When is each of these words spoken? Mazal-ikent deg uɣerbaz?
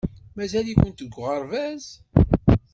Mazal-ikent 0.35 0.99
deg 1.05 1.13
uɣerbaz? 1.19 1.85